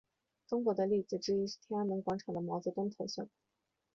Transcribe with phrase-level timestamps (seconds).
[0.47, 3.29] 中国的例子之一是天安门广场的毛泽东像。